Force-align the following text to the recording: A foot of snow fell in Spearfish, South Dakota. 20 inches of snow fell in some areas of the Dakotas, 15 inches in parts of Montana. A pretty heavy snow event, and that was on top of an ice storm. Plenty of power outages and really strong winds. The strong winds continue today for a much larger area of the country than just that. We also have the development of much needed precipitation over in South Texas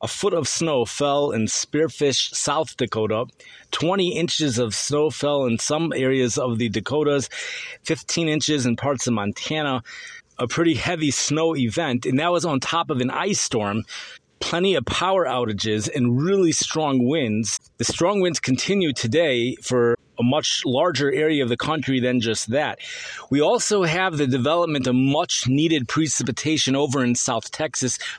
A 0.00 0.06
foot 0.06 0.32
of 0.32 0.46
snow 0.46 0.84
fell 0.84 1.32
in 1.32 1.46
Spearfish, 1.46 2.32
South 2.32 2.76
Dakota. 2.76 3.24
20 3.72 4.16
inches 4.16 4.56
of 4.58 4.72
snow 4.72 5.10
fell 5.10 5.44
in 5.46 5.58
some 5.58 5.92
areas 5.92 6.38
of 6.38 6.58
the 6.58 6.68
Dakotas, 6.68 7.28
15 7.82 8.28
inches 8.28 8.64
in 8.64 8.76
parts 8.76 9.08
of 9.08 9.14
Montana. 9.14 9.82
A 10.38 10.46
pretty 10.46 10.74
heavy 10.74 11.10
snow 11.10 11.56
event, 11.56 12.06
and 12.06 12.20
that 12.20 12.30
was 12.30 12.44
on 12.44 12.60
top 12.60 12.90
of 12.90 13.00
an 13.00 13.10
ice 13.10 13.40
storm. 13.40 13.82
Plenty 14.38 14.76
of 14.76 14.86
power 14.86 15.26
outages 15.26 15.92
and 15.92 16.22
really 16.22 16.52
strong 16.52 17.04
winds. 17.04 17.58
The 17.78 17.84
strong 17.84 18.20
winds 18.20 18.38
continue 18.38 18.92
today 18.92 19.56
for 19.56 19.96
a 20.18 20.22
much 20.22 20.62
larger 20.64 21.12
area 21.12 21.42
of 21.42 21.48
the 21.48 21.56
country 21.56 22.00
than 22.00 22.20
just 22.20 22.50
that. 22.50 22.78
We 23.30 23.40
also 23.40 23.84
have 23.84 24.16
the 24.16 24.26
development 24.26 24.86
of 24.86 24.94
much 24.94 25.44
needed 25.46 25.88
precipitation 25.88 26.74
over 26.74 27.04
in 27.04 27.14
South 27.14 27.50
Texas 27.50 27.98